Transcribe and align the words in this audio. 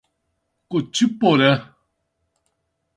Cotiporã 0.69 1.77